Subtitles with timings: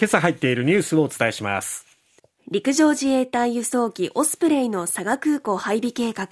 [0.00, 1.84] 今朝入っているニュースをお伝えします。
[2.50, 6.26] 陸上自衛隊輸送機オスプレイの佐賀空港配備計画。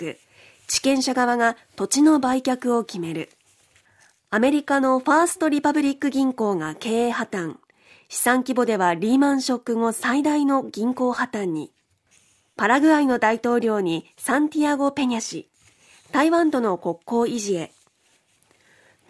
[0.66, 3.28] 地権者側が土地の売却を決める。
[4.30, 7.56] アメリカのファーストリパブリック銀行が経営破綻。
[8.08, 11.70] 資産規模ではリーマンショック後最大の銀行破綻に。
[12.56, 15.46] パラグアイの大統領にサンティアゴ・ペニャ氏。
[16.10, 17.72] 台湾との国交維持へ。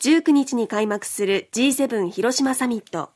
[0.00, 3.10] 19日に開幕する G7 広島サミット。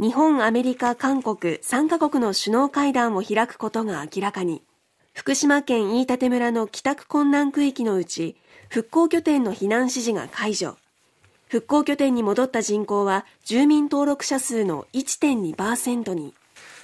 [0.00, 4.62] 日本、アメリカ、韓国3カ国の首脳会談を開くことが明らかに。
[5.12, 8.36] 福島県飯舘村の帰宅困難区域のうち、
[8.68, 10.76] 復興拠点の避難指示が解除。
[11.48, 16.32] 復興拠点に戻った人口は住民登録者数の1.2%に。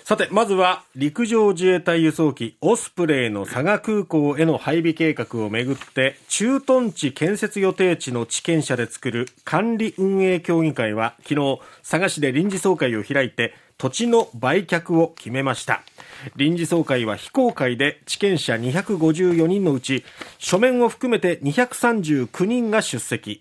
[0.07, 15.83] さて、まずは陸上自衛隊輸送機オスプレイの佐賀空港への配備計画をめぐって駐屯地建設予定地の地権者で作る管理運営協議会は昨日佐賀市で臨時総会を開いて土地の売却を決めました。
[16.37, 20.05] 臨時総会は非公開で地権者254人のうち
[20.39, 23.41] 書面を含めて239人が出席。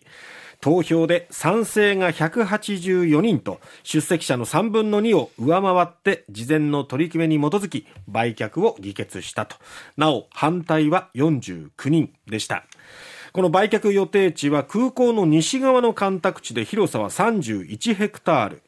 [0.64, 9.58] 投票で賛成が184人と出席者の3分の2を上回って事前の取り決めに基づき売却を議決したと。
[9.98, 12.64] なお反対は49人でした。
[13.34, 18.64] この売却予定地は空港の西側の干拓地で広さは31ヘクタール。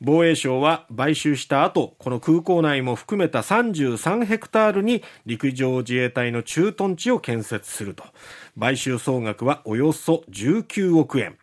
[0.00, 8.04] 防衛省は買収した後、この空港内も含めた33ヘクタールに陸上自衛隊の駐屯地を建設すると。
[8.58, 11.36] 買収総額はおよそ19億円。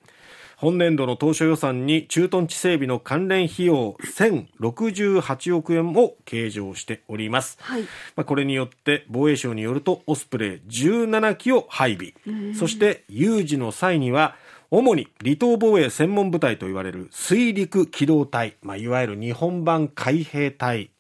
[0.62, 14.36] 本年度の当初予算に駐屯地整備の関連費用1068億円を計上しております、はい、まあ、これによって防衛省によるとオスプレイ17機を配備そして有事の際には
[14.74, 20.92] 主に離島防衛専門部隊と言われる水陸機動隊、まあ、いわゆる日本版海兵隊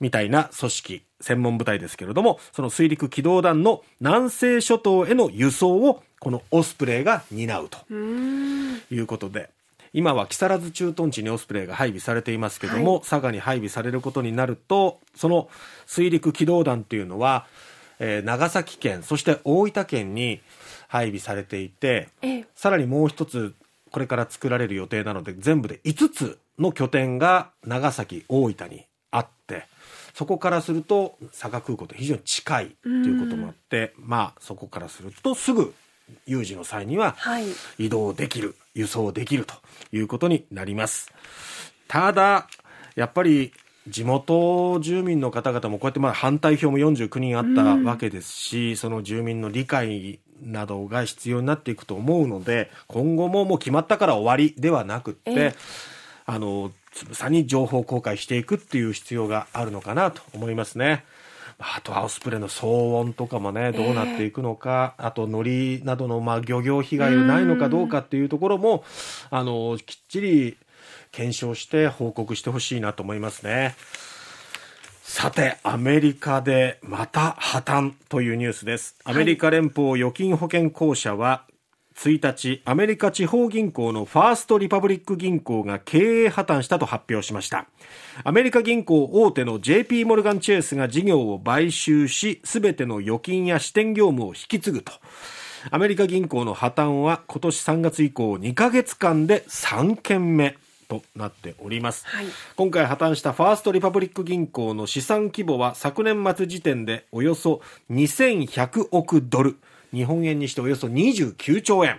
[0.00, 9.50] みたいな組織、専門部隊ですけれども、その水陸機動団の南西諸島への輸送をこのオスプレイが担うということで、
[9.92, 15.48] 今は木更津駐屯地にオスプレイが配備されていますけども、はい、佐賀に配備されることになると、その
[15.86, 17.46] 水陸機動団というのは、
[18.00, 20.40] えー、長崎県、そして大分県に
[20.88, 22.08] 配備されていて、
[22.56, 23.54] さらにもう一つ
[23.92, 29.64] これから作られる予定なので全部で5つの拠点が長崎大分にあって
[30.14, 35.74] そこからすると佐賀空港と非常に近いということもあって、まあそこからするとすぐ
[36.26, 37.16] 有事の際には
[37.78, 39.54] 移動できる、はい、輸送できると
[39.92, 41.12] いうことになります。
[41.86, 42.48] ただ
[42.96, 43.52] やっぱり
[43.90, 55.54] 地元住民の方々もこうやってまあ反対票も49人あったわけですし、その住民の理解などが必要になっていくと思うので今後ももう決まったから終わりではなくって
[56.26, 61.04] あのつぶさに情報公開していくっていう必要があるのかなと思いますね。
[61.62, 68.82] あとはオスプレイの騒音とかもねどうなっていくのか、えー、あと海苔などのまあ漁業被害がないのかどうかっていうところも
[69.28, 70.56] あのきっちり
[71.12, 73.74] 検証して報告してほしいなと思いますね。
[75.02, 78.96] さて、アメリカでまた破綻というニュースです。
[79.04, 81.44] アメリカ連邦預金保険公社は、
[81.96, 87.66] 1日、アメリカ地方銀行のファーストリパブリック銀行が経営破綻したと発表しました。
[88.22, 94.92] アメリカ銀行大手の JP モルガンチェイスが事業を買収し、すべての預金や支店業務を引き継ぐと。
[95.70, 100.56] アメリカ銀行の破綻は今年3月以降2ヶ月間で3件目。
[100.90, 109.56] となっております、はい、今回破綻したファーストリパブリック銀行の資産規模は昨年末時点でおよそ2100億ドル。
[109.92, 111.98] 日本円にしておよそ29兆円、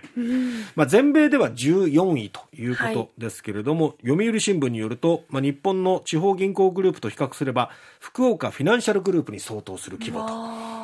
[0.76, 7.70] まあ、全米では14位ということですけれども、はい、読売新聞によると、まあ、日本の地方銀行グループと比較すれば
[8.00, 10.26] 福岡フィナンシャルグループに相当する規模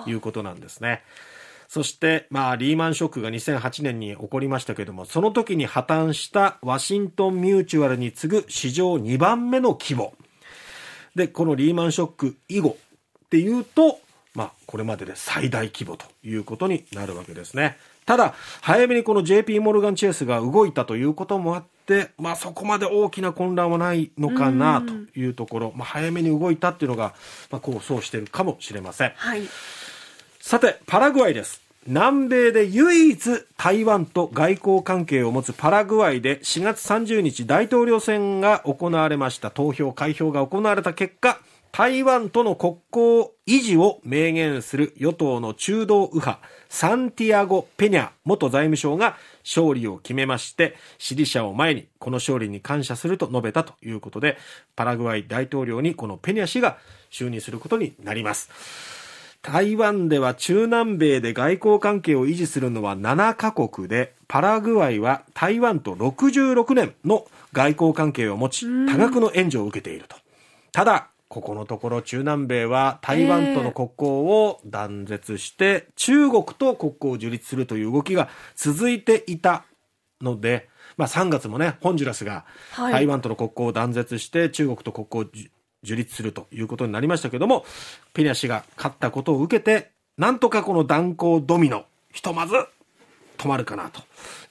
[0.05, 1.03] ということなんですね。
[1.69, 10.15] そして、まあ、リーマンショックが2008年に起こりましたけれども、その時に破綻したワシントンミューチュアルに次ぐ史上2番目の規模。
[11.15, 12.79] で、このリーマンショック以後
[13.27, 14.01] っていうと、
[14.35, 17.77] まあ、これまでで最大規模ということになるわけですね。
[18.07, 27.15] ただ、早めにこの JP モルガン・チェイスが動いたということもあって、まあ、そこまで大きな混乱はないのかなというところ、まあ、早めに動いたっていうのが、
[27.51, 29.13] まあ、こうそうしているかもしれません。
[29.15, 29.43] はい
[30.49, 31.61] さて、パラグアイです。
[31.87, 41.39] 南米で唯一台湾と外交関係を持つパラグアイで4月30日大統領選が行われました投票開票が行われた結果
[41.71, 46.41] 台湾との国交維持を明言する与党の中道右派
[46.71, 54.39] サンティアゴ・ペニャ元財務省が勝利を決めまして支持者を前にこの勝利に感謝すると述べたということで
[54.77, 56.79] パラグアイ大統領にこのペニャ氏が
[57.11, 59.08] 就任することになります
[59.51, 70.17] 台湾では中南米で外交関係を維持するのは7カ国でパラグアイは台湾と66年の外交関係を持ち多額の援助を受けていると。
[70.71, 79.65] ただここのところ中南米は台湾との国交を断絶して中国と国交を樹立するという動きが続いていた
[80.21, 80.69] ので、
[80.99, 82.45] まあ、3月もねホンジュラスが
[82.77, 85.49] 台湾との国交を断絶して中国と国交を
[85.83, 87.65] 樹立するということになりましたけども
[88.13, 92.55] ペニャ氏が勝ったことを受けてなんとかこの断交ドミノひとまず
[93.37, 94.03] 止まるかなと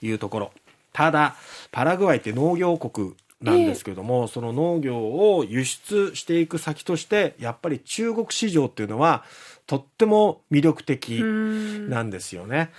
[0.01, 0.51] いうところ。
[0.93, 1.35] ただ
[1.71, 9.23] パラグアイって農業国なんですけども、えー、その農業を輸出していく先としてやっぱり中国市場っていうのは
[9.67, 12.71] とっても魅力的なんですよね。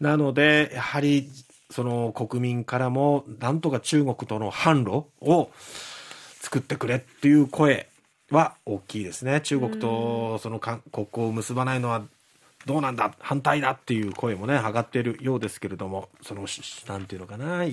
[0.00, 1.28] なのでやはり
[1.70, 5.50] その国民からもなんとか中国との販路を
[6.40, 7.88] 作ってくれっていう声
[8.30, 9.40] は大きいですね。
[9.40, 12.02] 中国とその国交を結ばないのは
[12.66, 16.46] どうなんだ反対だっていう声もね上がっているようですけれどもその
[16.88, 17.64] なんていうのかな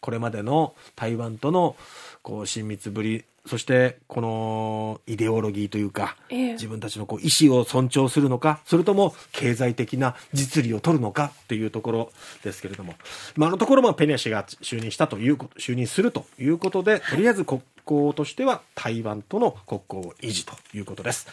[0.00, 1.76] これまでの台湾との
[2.22, 12.12] こう親密ぶりそしてこのイデオロギーというか、ええ、自分たちのこう意思を尊重するのかそれとも経済的な実利を取るのかというところ
[12.44, 12.94] ですけれども、
[13.36, 21.26] まあ、あのところもペニャ氏が就任したということ就任するということでとりあえず国交としては台湾との国交維持ということです。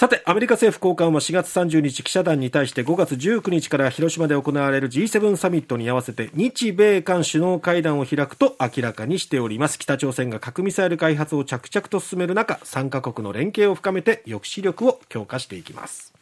[0.00, 9.78] さて、アメリカ政府高官は4月30日記者団に対して5月19日から広島で行われる G7 サミットに合わせて日米韓首脳会談を開くと明らかにしております。
[9.78, 16.19] 北朝鮮が核ミサイル開発を着々と進める中、3カ国の連携を深めて抑止力を強化していきます。